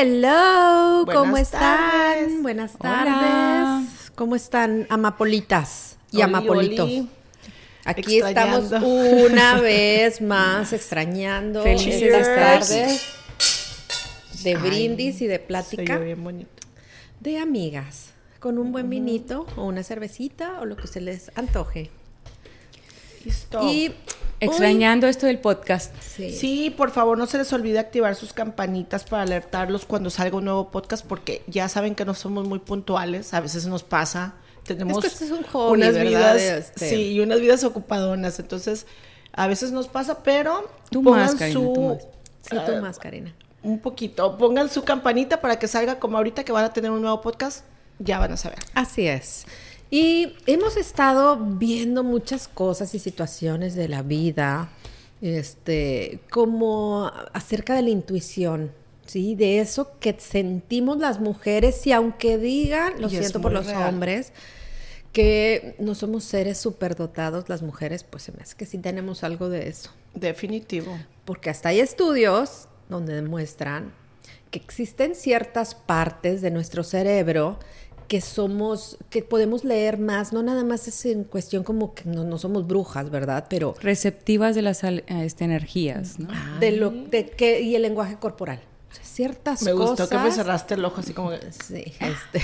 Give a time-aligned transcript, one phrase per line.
[0.00, 1.60] Hello, ¿cómo están?
[1.60, 2.40] tardes.
[2.42, 3.04] Buenas Hola.
[3.04, 4.10] tardes.
[4.14, 6.86] ¿Cómo están, amapolitas y Oli, amapolitos?
[6.86, 7.08] oli.
[7.84, 13.02] Aquí estamos una vez más extrañando Felices estas tardes.
[14.44, 16.48] de Ay, brindis y de plática bien bonito.
[17.18, 21.90] de amigas con un buen vinito o una cervecita o lo que se les antoje.
[23.24, 23.68] Listo.
[23.68, 23.92] Y
[24.40, 25.94] Extrañando esto del podcast.
[26.00, 26.32] sí.
[26.32, 30.44] Sí, por favor, no se les olvide activar sus campanitas para alertarlos cuando salga un
[30.44, 34.34] nuevo podcast, porque ya saben que no somos muy puntuales, a veces nos pasa.
[34.64, 36.08] Tenemos Es que este es un hobby, unas ¿verdad?
[36.34, 38.86] vidas, Este- sí, y unas vidas ocupadonas, entonces
[39.32, 42.02] a veces nos pasa, pero Tú pongan más, Karina, su tú más.
[42.42, 43.34] Sí, tú ah, más, Karina.
[43.62, 47.00] un poquito, pongan su campanita para que salga como ahorita que van a tener un
[47.02, 47.64] nuevo podcast,
[47.98, 48.58] ya van a saber.
[48.74, 49.46] Así es.
[49.90, 54.70] Y hemos estado viendo muchas cosas y situaciones de la vida,
[55.22, 58.72] este, como acerca de la intuición,
[59.06, 59.34] ¿sí?
[59.34, 63.88] De eso que sentimos las mujeres y aunque digan, lo Y siento por los real.
[63.88, 64.32] hombres,
[65.12, 69.48] que no somos seres superdotados las mujeres, pues se me hace que sí tenemos algo
[69.48, 69.90] de eso.
[70.14, 70.98] Definitivo.
[71.24, 73.92] Porque hasta hay estudios donde demuestran
[74.50, 77.58] que existen ciertas partes de nuestro cerebro
[78.08, 82.24] que somos, que podemos leer más, no nada más es en cuestión como que no,
[82.24, 83.46] no somos brujas, ¿verdad?
[83.50, 86.28] Pero Receptivas de las eh, este, energías, ¿no?
[86.58, 88.60] de lo de que, y el lenguaje corporal.
[88.90, 90.08] O sea, ciertas Me gustó cosas.
[90.08, 92.42] que me cerraste el ojo así como que- Sí, este.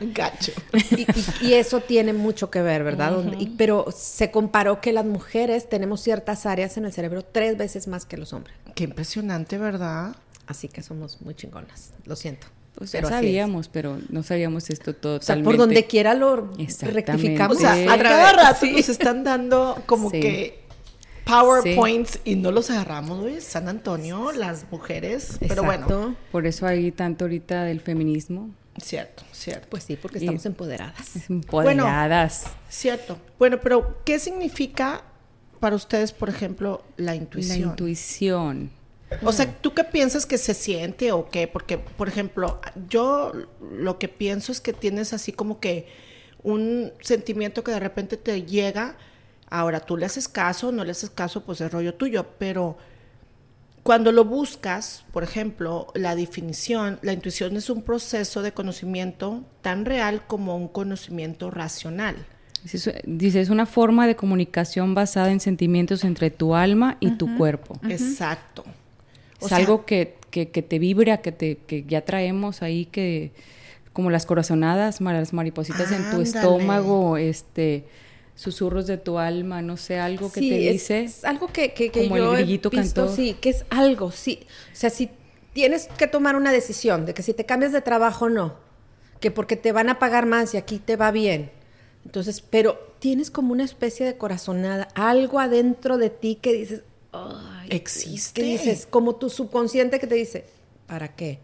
[0.12, 0.50] gacho.
[0.90, 1.06] y, y-
[1.42, 3.16] y eso tiene mucho que ver, ¿verdad?
[3.38, 7.86] Y- pero se comparó que las mujeres tenemos ciertas áreas en el cerebro tres veces
[7.86, 8.56] más que los hombres.
[8.74, 10.16] Qué impresionante, ¿verdad?
[10.48, 11.92] Así que somos muy chingonas.
[12.06, 12.48] Lo siento.
[12.74, 13.14] Pues Pero es.
[13.14, 15.22] sabíamos, pero no sabíamos esto totalmente.
[15.22, 16.50] O sea, por donde quiera lo
[16.82, 17.56] rectificamos.
[17.58, 18.72] O sea, a cada rato Sí.
[18.72, 20.20] nos están dando como Sí.
[20.20, 20.64] que
[21.24, 23.40] PowerPoints y no los agarramos, güey.
[23.40, 25.38] San Antonio, las mujeres.
[25.40, 26.14] Pero bueno, Exacto.
[26.32, 28.50] Por eso hay tanto ahorita del feminismo.
[28.82, 29.68] cierto, cierto.
[29.70, 30.96] Pues sí, porque Y- estamos empoderadas.
[31.30, 32.44] Empoderadas.
[32.68, 33.18] Cierto.
[33.38, 35.02] Bueno, pero ¿qué significa
[35.60, 38.70] para ustedes, por ejemplo, la La intuición?
[39.22, 41.46] O sea, ¿tú qué piensas que se siente o qué?
[41.46, 45.86] Porque, por ejemplo, yo lo que pienso es que tienes así como que
[46.42, 48.96] un sentimiento que de repente te llega.
[49.48, 52.76] Ahora, tú le haces caso, no le haces caso, pues es rollo tuyo, pero
[53.84, 59.84] cuando lo buscas, por ejemplo, la definición, la intuición es un proceso de conocimiento tan
[59.84, 62.16] real como un conocimiento racional.
[62.64, 67.36] Dice, dice, es una forma de comunicación basada en sentimientos entre tu alma y tu
[67.36, 67.78] cuerpo.
[67.86, 68.64] Exacto.
[69.44, 72.86] O es sea, algo que, que, que te vibra, que, te, que ya traemos ahí,
[72.86, 73.32] que
[73.92, 77.84] como las corazonadas, las maripositas en tu estómago, este
[78.36, 81.04] susurros de tu alma, no sé, algo que Sí, te es- dice.
[81.04, 83.16] Es, algo que, que, que como el yo he grillito visto, cantor.
[83.16, 84.40] sí, que es algo, sí.
[84.72, 85.08] O sea, si
[85.52, 88.56] tienes que tomar una decisión de que si te cambias de trabajo, no.
[89.20, 91.52] Que porque te van a pagar más y aquí te va bien.
[92.04, 96.82] Entonces, pero tienes como una especie de corazonada, algo adentro de ti que dices,
[97.14, 98.40] ay, Existe.
[98.40, 100.44] Que dices, como tu subconsciente que te dice,
[100.86, 101.38] ¿para qué?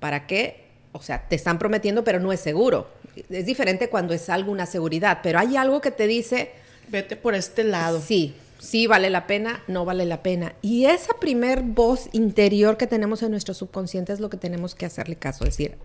[0.00, 0.66] ¿Para qué?
[0.92, 2.88] O sea, te están prometiendo, pero no es seguro.
[3.30, 6.50] Es diferente cuando es algo, una seguridad, pero hay algo que te dice,
[6.88, 8.00] Vete por este lado.
[8.00, 10.54] Sí, sí vale la pena, no vale la pena.
[10.62, 14.86] Y esa primer voz interior que tenemos en nuestro subconsciente es lo que tenemos que
[14.86, 15.44] hacerle caso.
[15.44, 15.76] Es decir,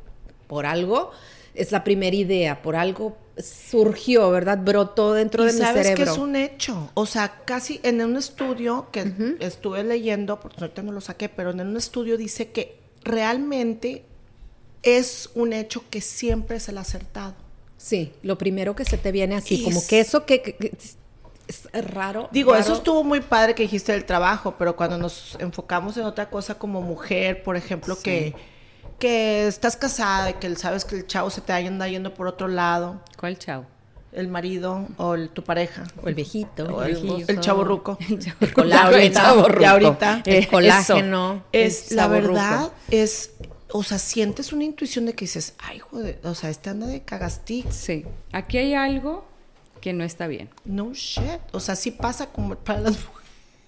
[0.47, 1.11] por algo
[1.53, 4.59] es la primera idea, por algo surgió, ¿verdad?
[4.61, 6.05] Brotó dentro y de mi sabes cerebro.
[6.05, 6.91] que es un hecho.
[6.93, 11.51] O sea, casi en un estudio que estuve leyendo, porque ahorita no lo saqué, pero
[11.51, 14.03] en un estudio dice que realmente
[14.83, 17.35] es un hecho que siempre es el acertado.
[17.77, 20.53] Sí, lo primero que se te viene así, Y como es- que eso que, que-
[20.55, 20.71] que
[21.47, 22.29] es, raro.
[22.31, 22.63] Digo, raro.
[22.63, 26.55] eso estuvo muy padre que dijiste del trabajo, pero cuando nos enfocamos en otra cosa
[26.59, 28.33] como mujer, por ejemplo, que,
[29.01, 32.47] que estás casada y que sabes que el chavo se te anda yendo por otro
[32.47, 33.65] lado, ¿Cuál chao?
[34.13, 35.83] el marido o el- tu pareja.
[36.03, 37.97] O el viejito, O el, el, el chavo ruco.
[38.39, 40.21] el colágeno, Ya ahorita, ya ahorita.
[40.25, 43.31] el colágeno, Es la verdad, es,
[43.73, 47.01] o sea, sientes una intuición de que dices, ay, joder, o sea, este anda de
[47.01, 47.71] cagastic.
[47.71, 48.05] Sí.
[48.33, 49.25] Aquí hay algo
[49.79, 50.49] que no está bien.
[50.65, 51.39] No shit.
[51.53, 53.20] O sea, sí pasa como para las mujeres.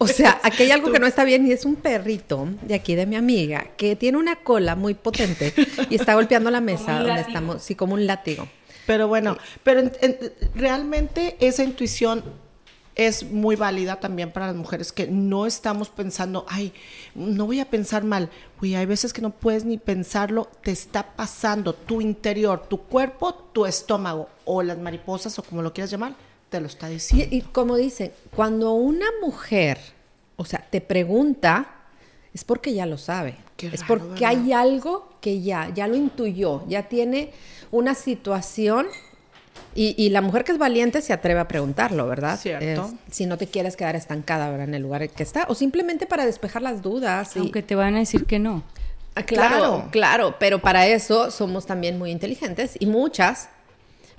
[0.04, 2.96] O sea, aquí hay algo que no está bien y es un perrito de aquí
[2.96, 5.54] de mi amiga que tiene una cola muy potente
[5.90, 8.48] y está golpeando la mesa donde estamos, sí, como un látigo.
[8.86, 10.18] Pero bueno, pero en- en-
[10.56, 12.24] realmente esa intuición
[12.96, 16.74] es muy válida también para las mujeres que no estamos pensando, ay,
[17.16, 18.30] no voy a pensar mal.
[18.62, 23.34] Oye, hay veces que no puedes ni pensarlo, te está pasando tu interior, tu cuerpo,
[23.52, 26.14] tu estómago o las mariposas o como lo quieras llamar,
[26.54, 27.28] te lo está diciendo.
[27.32, 29.80] Y, y como dicen, cuando una mujer,
[30.36, 31.68] o sea, te pregunta,
[32.34, 33.36] es porque ya lo sabe.
[33.58, 34.30] Qué es raro, porque ¿verdad?
[34.30, 37.32] hay algo que ya, ya lo intuyó, ya tiene
[37.72, 38.86] una situación
[39.76, 42.40] y, y la mujer que es valiente se atreve a preguntarlo, ¿verdad?
[42.40, 42.92] Cierto.
[43.08, 44.68] Es- si no te quieres quedar estancada ¿verdad?
[44.68, 47.36] en el lugar en que está, o simplemente para despejar las dudas.
[47.36, 48.64] y- Aunque te van a decir que no.
[49.16, 49.88] Ah, Claro, Claro.
[49.92, 53.50] claro, pero para eso somos también muy inteligentes y muchas,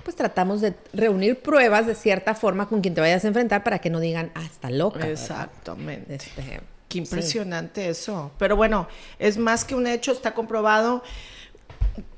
[0.04, 3.78] pues tratamos de reunir pruebas de cierta forma con quien te vayas a enfrentar para
[3.80, 5.08] que no digan, ah, está loca.
[5.08, 6.14] Exactamente.
[6.16, 8.30] Este, Qué impresionante eso.
[8.38, 8.86] Pero bueno,
[9.18, 11.02] es más que un hecho, está comprobado.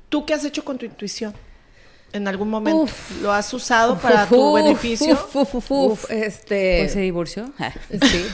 [0.09, 1.33] ¿Tú qué has hecho con tu intuición?
[2.13, 3.21] ¿En algún momento Uf.
[3.21, 5.13] lo has usado para tu Uf, beneficio?
[5.13, 7.51] uf, uf, uf, uf, Este, Pues se divorció.
[7.91, 8.25] Sí.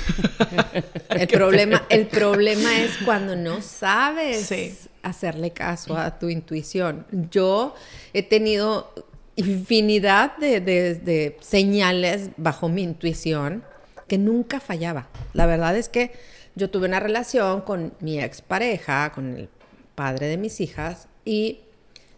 [1.10, 4.78] el problema, el problema es cuando no sabes Sí.
[5.02, 7.06] hacerle caso a tu intuición.
[7.32, 7.74] Yo
[8.14, 8.94] he tenido
[9.36, 13.64] infinidad de, de- de señales bajo mi intuición
[14.08, 15.08] que nunca fallaba.
[15.34, 16.12] La verdad es que
[16.56, 19.50] yo tuve una relación con mi expareja, con el
[19.96, 21.62] padre de mis hijas, y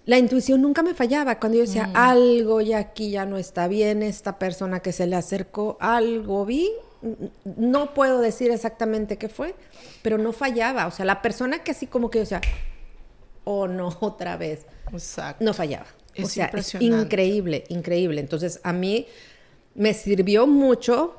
[0.05, 1.39] la intuición nunca me fallaba.
[1.39, 5.15] Cuando yo decía, algo ya aquí ya no está bien, esta persona que se le
[5.15, 6.69] acercó, algo vi,
[7.45, 9.55] no puedo decir exactamente qué fue,
[10.01, 10.87] pero no fallaba.
[10.87, 12.41] O sea, la persona que así como que yo decía,
[13.45, 15.43] oh no, otra vez, Exacto.
[15.45, 15.85] no fallaba.
[16.23, 16.67] O sea, es
[17.01, 18.21] increíble, increíble.
[18.21, 19.05] Entonces, a mí
[19.75, 21.15] me sirvió mucho,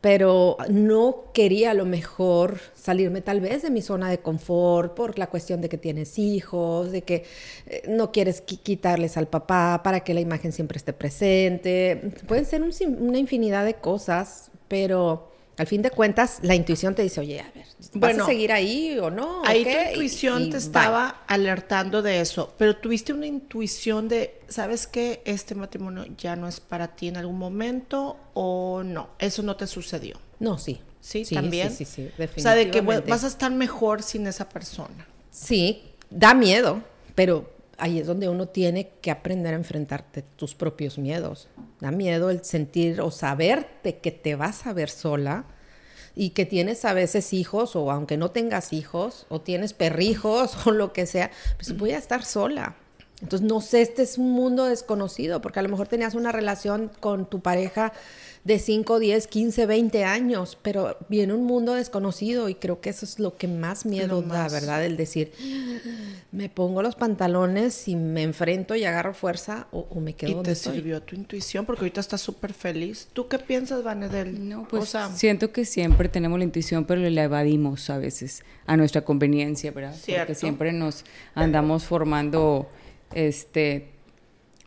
[0.00, 5.18] pero no quería a lo mejor salirme tal vez de mi zona de confort por
[5.18, 7.24] la cuestión de que tienes hijos, de que
[7.66, 12.12] eh, no quieres qui- quitarles al papá para que la imagen siempre esté presente.
[12.26, 17.02] Pueden ser un una infinidad de cosas, pero al fin de cuentas la intuición te
[17.02, 19.42] dice, oye, a ver, ¿vas Bueno, a seguir ahí o no?
[19.44, 19.82] Ahí ¿O tu qué?
[19.84, 20.58] Y- intuición y te bye.
[20.58, 25.22] estaba alertando de eso, pero tuviste una intuición de, ¿sabes qué?
[25.24, 29.66] Este matrimonio ya no es para ti en algún momento o no, eso no te
[29.66, 30.18] sucedió.
[30.38, 30.80] No, sí.
[31.00, 31.70] Sí, también.
[31.70, 35.06] Sí, sí, sí, O sea, de que vas a estar mejor sin esa persona.
[35.30, 36.82] Sí, da miedo,
[37.14, 41.48] pero ahí es donde uno tiene que aprender a enfrentarte tus propios miedos.
[41.80, 45.44] Da miedo el sentir o saberte que te vas a ver sola
[46.14, 50.70] y que tienes a veces hijos o aunque no tengas hijos o tienes perrijos o
[50.70, 52.76] lo que sea, pues voy a estar sola.
[53.22, 56.90] Entonces, no sé, este es un mundo desconocido, porque a lo mejor tenías una relación
[57.00, 57.92] con tu pareja
[58.44, 63.04] de 5, 10, 15, 20 años, pero viene un mundo desconocido y creo que eso
[63.04, 64.52] es lo que más miedo da, más.
[64.52, 64.84] ¿verdad?
[64.84, 65.32] El decir,
[66.30, 70.34] me pongo los pantalones y me enfrento y agarro fuerza o, o me quedo Y
[70.34, 70.74] donde te estoy.
[70.76, 73.08] sirvió tu intuición porque ahorita estás súper feliz.
[73.12, 74.48] ¿Tú qué piensas, Vanedel?
[74.48, 78.44] No, pues o sea, siento que siempre tenemos la intuición, pero la evadimos a veces
[78.66, 79.96] a nuestra conveniencia, ¿verdad?
[79.96, 80.26] Cierto.
[80.26, 81.04] Porque siempre nos
[81.34, 82.68] andamos formando
[83.14, 83.92] este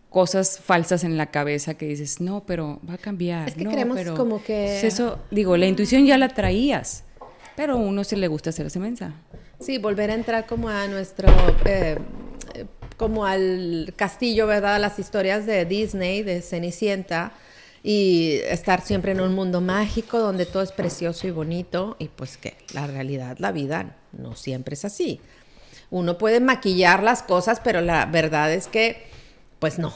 [0.09, 3.47] cosas falsas en la cabeza que dices, no, pero va a cambiar.
[3.47, 7.03] Es que no, creemos pero como que- Eso, digo, la intuición ya la traías,
[7.55, 9.13] pero a uno se le gusta hacerse mensa.
[9.59, 11.27] Sí, volver a entrar como a nuestro,
[11.65, 11.97] eh,
[12.97, 14.79] como al castillo, ¿verdad?
[14.81, 17.33] Las historias de Disney, de Cenicienta,
[17.83, 22.37] y estar siempre en un mundo mágico donde todo es precioso y bonito, y pues
[22.37, 25.21] que la realidad, la vida, no siempre es así.
[25.91, 29.07] Uno puede maquillar las cosas, pero la verdad es que,
[29.59, 29.93] pues no,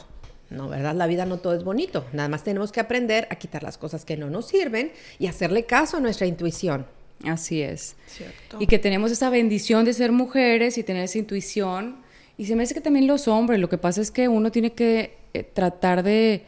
[0.50, 0.94] no, ¿verdad?
[0.94, 2.04] La vida no todo es bonito.
[2.12, 5.64] Nada más tenemos que aprender a quitar las cosas que no nos sirven y hacerle
[5.64, 6.86] caso a nuestra intuición.
[7.24, 7.96] Así es.
[8.06, 8.58] Cierto.
[8.60, 12.02] Y que tenemos esa bendición de ser mujeres y tener esa intuición.
[12.36, 14.72] Y se me hace que también los hombres, lo que pasa es que uno tiene
[14.72, 16.44] que eh, tratar de,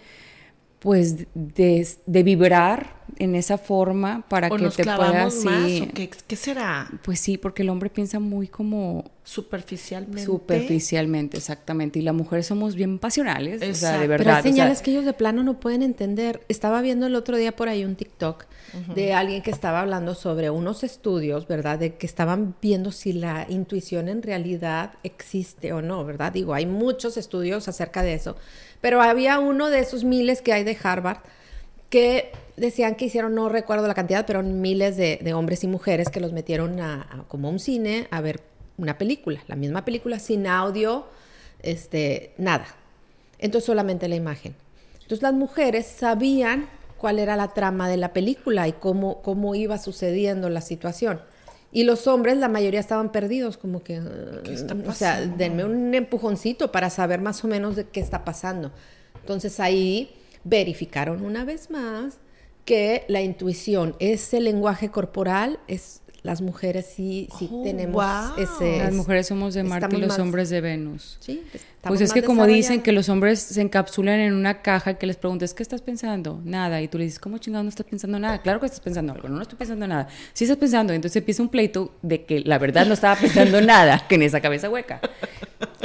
[0.81, 5.89] pues, de, de vibrar en esa forma para o que nos te puedas, más, sí,
[5.91, 6.89] ¿o qué, qué será?
[7.03, 10.23] pues sí, porque el hombre piensa muy como Superficialmente.
[10.25, 14.01] superficialmente, exactamente, y las mujeres somos bien pasionales, o sea, Exacto.
[14.01, 14.35] de Pero hay Pero verdad.
[14.37, 16.43] hay o sea, señales que ellos de plano no pueden entender.
[16.49, 18.45] Estaba viendo el otro día por ahí un TikTok
[18.95, 21.79] de alguien que estaba hablando sobre unos estudios, ¿verdad?
[21.79, 26.33] De que estaban viendo si la intuición en realidad existe o no, ¿verdad?
[26.33, 28.37] Digo, hay muchos estudios acerca de eso.
[28.83, 31.19] Pero había uno de esos miles que hay de Harvard
[31.90, 36.09] que decían que hicieron, no recuerdo la cantidad, pero miles de, de hombres y mujeres
[36.09, 38.43] que los metieron a, a como a un cine a ver
[38.78, 41.07] una película, la misma película sin audio,
[41.62, 42.66] este, nada.
[43.38, 44.55] Entonces solamente la imagen.
[44.95, 49.78] Entonces las mujeres sabían cuál era la trama de la película y cómo, cómo iba
[49.78, 51.21] sucediendo la situación.
[51.73, 54.00] Y los hombres, la mayoría estaban perdidos, como que,
[54.45, 58.25] ¿Qué está o sea, denme un empujoncito para saber más o menos de qué está
[58.25, 58.73] pasando.
[59.21, 60.16] Entonces ahí
[60.49, 62.19] verificaron una vez más
[62.65, 68.43] que la intuición, ese lenguaje corporal, es las mujeres sí, sí Oh, tenemos wow.
[68.43, 68.79] ese...
[68.79, 71.19] Las mujeres somos de Marte y los más- hombres de Venus.
[71.21, 74.61] Sí, estamos Pues es más que como dicen que los hombres se encapsulan en una
[74.61, 76.41] caja que les preguntas, ¿qué estás pensando?
[76.45, 76.83] Nada.
[76.83, 78.43] Y tú le dices, ¿cómo chingado no estás pensando nada?
[78.43, 79.29] Claro que estás pensando algo.
[79.29, 80.09] No, no estoy pensando nada.
[80.33, 80.93] Sí estás pensando.
[80.93, 84.41] Entonces empieza un pleito de que la verdad no estaba pensando nada, que en esa
[84.41, 85.00] cabeza hueca.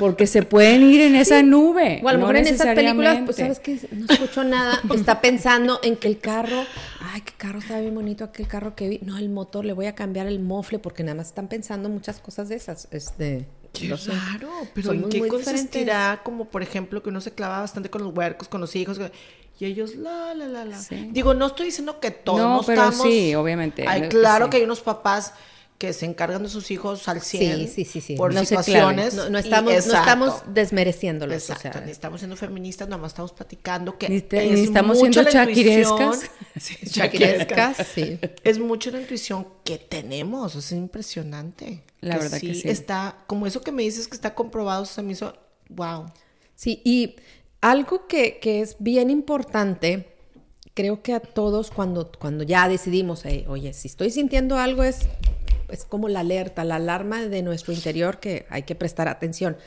[0.01, 2.01] Porque se pueden ir en esa nube.
[2.03, 5.21] O a lo no mejor en esas películas, pues sabes que no escucho nada, está
[5.21, 6.65] pensando en que el carro,
[7.01, 8.99] ay, qué carro está bien bonito aquel carro que vi.
[9.03, 12.19] No, el motor, le voy a cambiar el mofle, porque nada más están pensando muchas
[12.19, 12.87] cosas de esas.
[12.89, 14.11] Este, Qué lo sé.
[14.11, 15.53] raro, pero Somos ¿en qué muy diferentes.
[15.53, 16.21] consistirá?
[16.23, 18.99] Como por ejemplo que uno se clava bastante con los huercos, con los hijos,
[19.59, 20.79] y ellos la, la, la, la.
[20.79, 21.09] Sí.
[21.11, 23.87] Digo, no estoy diciendo que todos No, no pero estamos- sí, obviamente.
[23.87, 24.49] Hay, claro sí.
[24.49, 25.33] que hay unos papás
[25.81, 28.15] que se encargan de sus hijos al 100 Sí, sí, sí, sí.
[28.15, 29.15] por No situaciones.
[29.15, 31.49] No, no y- estamos, no estamos desmereciéndolos.
[31.49, 34.53] o Exacto, sea, ni estamos siendo feministas, nada más estamos platicando que Ni te- es
[34.59, 36.21] ni estamos mucho siendo chaquirescas.
[36.59, 38.19] Sí, chaquirescas, sí.
[38.43, 41.81] Es mucho la intuición que tenemos, es impresionante.
[42.01, 42.67] La verdad que sí.
[42.69, 45.33] Está, como eso que me dices que está comprobado, se me hizo,
[45.69, 46.05] wow.
[46.55, 47.15] Sí, y
[47.61, 50.13] algo que, que es bien importante,
[50.75, 54.99] creo que a todos cuando, cuando ya decidimos, eh, oye, si estoy sintiendo algo es,
[55.71, 59.57] es como la alerta, la alarma de nuestro interior que hay que prestar atención.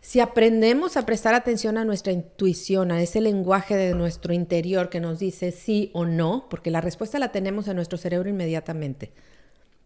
[0.00, 4.98] Si aprendemos a prestar atención a nuestra intuición, a ese lenguaje de nuestro interior que
[4.98, 9.12] nos dice sí o no, porque la respuesta la tenemos en nuestro cerebro inmediatamente.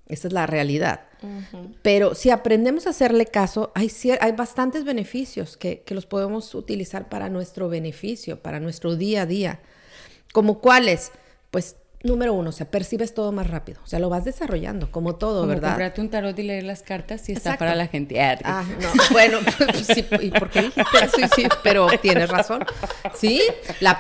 [0.06, 1.00] Esa es la realidad.
[1.82, 3.90] Pero si aprendemos a hacerle caso, hay,
[4.20, 9.26] hay bastantes beneficios que, que los podemos utilizar para nuestro beneficio, para nuestro día a
[9.26, 9.60] día.
[10.32, 11.10] ¿Como cuáles?
[11.50, 13.80] Pues número uno, o sea, percibes todo más rápido.
[13.82, 15.70] O sea, lo vas desarrollando, como todo, Como ¿verdad?
[15.70, 17.58] comprarte un tarot y leer las cartas y está Exacto.
[17.60, 18.20] para la gente.
[18.22, 21.16] Ah, Ah, no, bueno, pues sí, ¿y por qué dijiste eso?
[21.16, 22.64] Sí, sí, pero tienes razón.
[23.14, 23.42] Sí,
[23.80, 23.98] la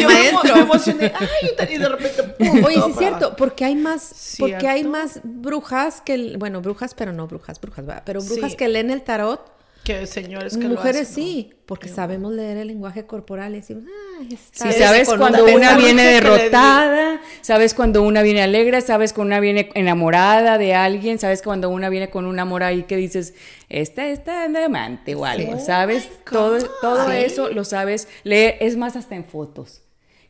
[0.00, 0.56] yo me emo- maestro.
[0.56, 2.48] Me emocioné, ay, y de repente, ¡pum!
[2.64, 6.94] Oye, sí es cierto, porque hay más, porque hay más brujas que, el- bueno, brujas,
[6.94, 8.02] pero no brujas, brujas, ¿verdad?
[8.04, 8.56] Pero brujas Sí.
[8.56, 9.57] que leen el tarot.
[9.88, 13.84] Que señores que Mujeres lo hacen, sí, porque sabemos leer el lenguaje corporal y decimos,
[13.88, 19.28] ah, está Sí, sabes cuando una viene derrotada, sabes cuando una viene alegre, sabes cuando
[19.30, 23.32] una viene enamorada de alguien, sabes cuando una viene con un amor ahí que dices,
[23.70, 25.64] esta está de amante o algo, Sí.
[25.64, 26.06] ¿sabes?
[26.12, 27.16] Oh todo todo Sí.
[27.24, 29.82] eso lo sabes leer, es más hasta en fotos.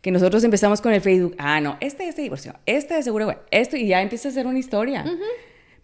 [0.02, 3.24] Que nosotros empezamos con el Facebook, ah, no, esta ya se divorció, esta de seguro,
[3.24, 5.04] bueno, esto, y ya empieza a ser una historia.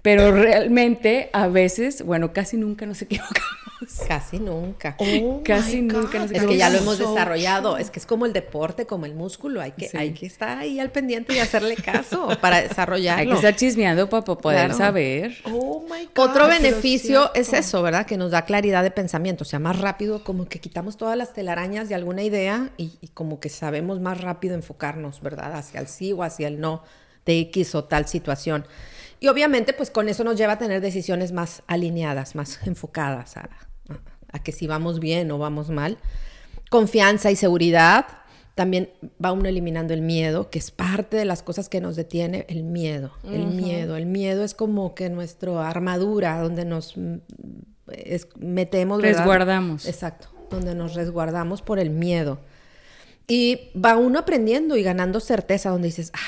[0.02, 3.63] Pero realmente, a veces, bueno, casi nunca nos equivocamos.
[4.09, 4.97] Casi nunca.
[4.99, 8.33] Oh Casi nunca nos Es que ya lo hemos desarrollado, es que es como el
[8.33, 9.97] deporte, como el músculo, hay que, Sí.
[9.97, 13.21] hay que estar ahí al pendiente y hacerle caso para desarrollarlo.
[13.23, 14.75] Hay que estar chismeando para poder Claro.
[14.76, 15.35] saber.
[15.45, 16.31] Oh my God.
[16.31, 18.07] Otro beneficio es eso, ¿verdad?
[18.07, 21.33] Que nos da claridad de pensamiento, o sea, más rápido, como que quitamos todas las
[21.33, 25.52] telarañas de alguna idea y, y como que sabemos más rápido enfocarnos, ¿verdad?
[25.54, 26.83] Hacia el sí o hacia el no
[27.26, 28.66] de X o tal situación.
[29.21, 33.49] Y obviamente, pues con eso nos lleva a tener decisiones más alineadas, más enfocadas a,
[34.42, 35.99] que si vamos bien o vamos mal.
[36.71, 38.06] Confianza y seguridad.
[38.54, 38.90] También
[39.25, 42.62] va uno eliminando el miedo, que es parte de las cosas que nos detiene, el
[42.62, 43.97] miedo, el miedo.
[43.97, 47.16] El miedo es como que nuestra armadura, donde nos mm,
[47.88, 49.02] es- metemos.
[49.02, 49.18] ¿verdad?
[49.18, 49.87] Resguardamos.
[49.87, 52.38] Exacto, donde nos resguardamos por el miedo.
[53.26, 56.18] Y va uno aprendiendo y ganando certeza, donde dices, ah,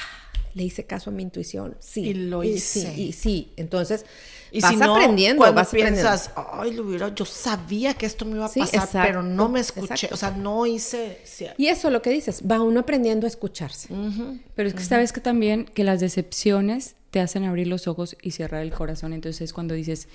[0.57, 1.77] le hice caso a mi intuición.
[1.81, 2.01] Sí.
[2.01, 2.95] Y lo sí, hice.
[2.97, 3.53] y sí.
[3.57, 4.07] Entonces,
[4.51, 6.01] Y vas si no, aprendiendo, cuando vas aprendiendo.
[6.01, 9.23] piensas, ay, lo hubiera, yo sabía que esto me iba a Sí, pasar, exacto, pero
[9.23, 10.15] no me escuché, exacto.
[10.15, 13.89] o sea, no hice, sí, Y eso lo que dices, va uno aprendiendo a escucharse.
[14.55, 18.31] Pero es que sabes que también que las decepciones te hacen abrir los ojos y
[18.31, 19.13] cerrar el corazón.
[19.13, 20.09] Entonces es cuando dices,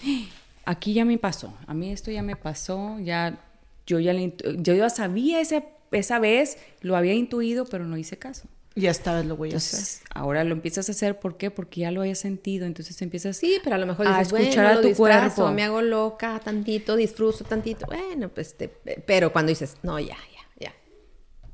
[0.66, 3.40] "Ah, aquí ya me pasó, a mí esto ya me pasó, ya
[3.86, 8.18] yo ya le yo ya sabía ese, esa vez, lo había intuido, pero no hice
[8.18, 8.48] caso.
[8.76, 10.06] Y esta vez lo voy a hacer.
[10.14, 11.52] Ahora lo empiezas a hacer, ¿por qué?
[11.52, 14.68] Porque ya lo habías sentido, entonces empiezas Sí, pero a lo mejor a escuchar bueno,
[14.70, 15.52] a lo tu disfrazo, cuerpo.
[15.54, 17.86] me hago loca tantito, disfruto tantito.
[17.88, 20.74] Bueno, pues, te- pero cuando dices, no, ya, ya, ya.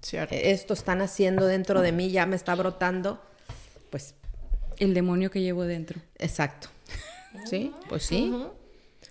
[0.01, 0.35] ¿cierto?
[0.35, 3.21] Esto están haciendo dentro de mí, ya me está brotando.
[3.89, 4.13] Pues,
[4.77, 5.99] el demonio que llevo dentro.
[6.17, 6.69] exacto.
[7.45, 8.33] Sí, pues sí.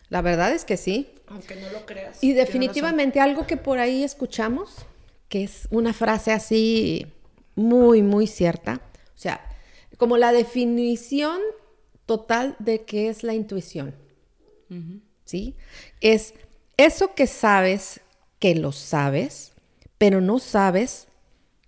[0.08, 1.10] La verdad es que sí.
[1.28, 2.22] Aunque no lo creas.
[2.22, 4.74] Y definitivamente algo que por ahí escuchamos,
[5.28, 7.06] que es una frase así
[7.56, 8.80] muy, muy cierta.
[9.14, 9.40] O sea,
[9.96, 11.40] como la definición
[12.04, 13.94] total de qué es la intuición.
[15.24, 15.56] ¿Sí?
[16.00, 16.34] Es
[16.76, 18.00] eso que sabes
[18.38, 19.52] que lo sabes,
[19.98, 21.08] pero no sabes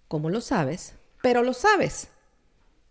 [0.07, 2.09] cómo lo sabes, pero lo sabes.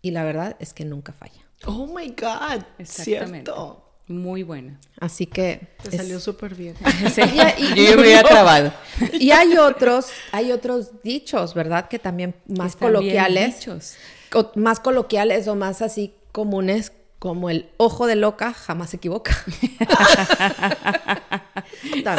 [0.02, 1.48] Y la verdad es que nunca falla.
[1.66, 3.50] Oh my God, Exactamente.
[3.50, 3.87] cierto.
[4.08, 4.78] Muy buena.
[4.98, 5.68] Así que...
[5.82, 6.74] Te es- salió súper bien.
[7.14, 8.72] Sí, Y- y- yo ya me había trabado.
[9.12, 11.88] Y hay otros, hay otros dichos, ¿verdad?
[11.88, 13.58] Que también más coloquiales.
[13.60, 13.94] dichos.
[14.34, 19.36] o más coloquiales o más así comunes como el ojo de loca jamás se equivoca.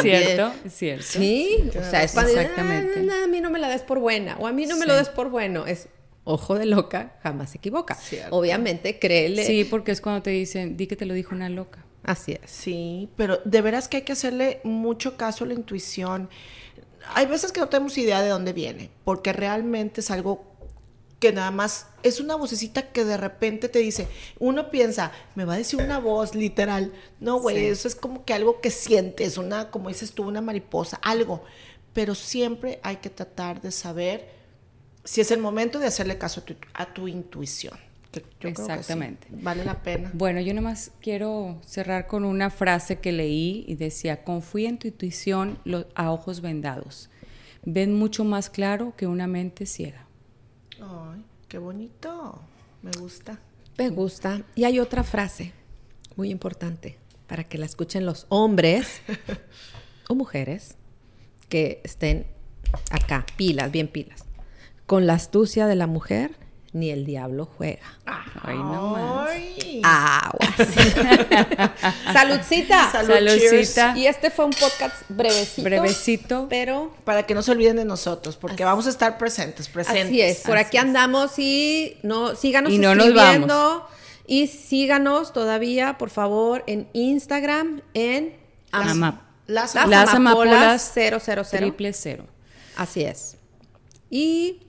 [0.02, 1.04] Cierto, cierto.
[1.04, 3.06] Sí, o sea, es Exactamente.
[3.10, 4.88] "Ah, a mí no me la des por buena, o a mí no me Sí.
[4.88, 5.66] lo des por bueno.
[5.66, 5.88] Es
[6.32, 7.94] ojo de loca jamás se equivoca.
[7.94, 8.34] Cierto.
[8.36, 9.44] Obviamente, créele.
[9.44, 11.84] Sí, porque es cuando te dicen, di que te lo dijo una loca.
[12.02, 12.50] Así es.
[12.50, 16.30] Sí, pero de veras que hay que hacerle mucho caso a la intuición.
[17.14, 20.44] Hay veces que no tenemos idea de dónde viene, porque realmente es algo
[21.18, 24.08] que nada más es una vocecita que de repente te dice,
[24.38, 26.92] uno piensa, me va a decir una voz literal.
[27.20, 27.64] No, güey, Sí.
[27.66, 31.42] eso es como que algo que sientes, una, como dices tú, una mariposa, algo.
[31.92, 34.39] Pero siempre hay que tratar de saber
[35.04, 37.78] si es el momento de hacerle caso a tu, a tu intuición.
[38.12, 39.28] que yo creo que sí, Exactamente.
[39.30, 40.10] vale la pena.
[40.14, 44.88] Bueno, yo nomás quiero cerrar con una frase que leí y decía, confía en tu
[44.88, 47.08] intuición lo- a ojos vendados.
[47.64, 50.06] Ven mucho más claro que una mente ciega.
[50.80, 52.40] Ay, qué bonito.
[52.82, 53.38] Me gusta.
[53.78, 54.42] Me gusta.
[54.56, 55.52] Y hay otra frase
[56.16, 59.02] muy importante para que la escuchen los hombres
[60.08, 60.74] o mujeres
[61.48, 62.26] que estén
[62.90, 64.24] acá, pilas, bien pilas.
[64.90, 66.32] Con la astucia de la mujer,
[66.72, 67.96] ni el diablo juega.
[68.42, 69.30] Ay, no más.
[69.84, 70.50] Aguas.
[72.12, 72.90] Saludcita.
[72.90, 73.96] Salud, Saludcita.
[73.96, 75.62] Y este fue un podcast brevecito.
[75.62, 76.46] Brevecito.
[76.50, 80.06] Pero Para que no se olviden de nosotros, porque vamos a estar presentes, presentes.
[80.06, 80.38] así es.
[80.40, 80.82] Por así aquí es.
[80.82, 83.82] andamos y no, síganos Y no nos.
[84.26, 88.36] Y síganos todavía, por favor, en Instagram, en
[88.72, 91.58] Las, Ama- las- Las Las Amapolas amapolas 000.
[91.58, 92.26] triple cero.
[92.76, 93.36] Así es.
[94.10, 94.66] Y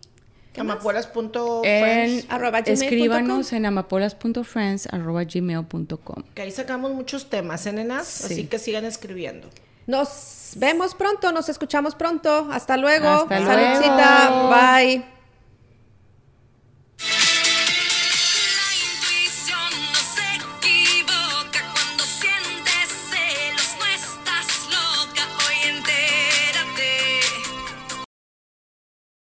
[0.59, 3.57] amapolas.friends, En, Arroba gmail punto escríbanos com.
[3.57, 6.23] en amapolas.friends.gmail.com.
[6.33, 8.07] que ahí sacamos muchos temas, ¿eh, nenas?
[8.07, 8.25] Sí.
[8.33, 9.49] Así que sigan escribiendo.
[9.87, 12.47] nos vemos pronto, nos escuchamos pronto.
[12.51, 13.07] Hasta luego.
[13.07, 14.29] Hasta Saludcita.
[14.29, 14.49] luego.
[14.49, 15.20] Bye.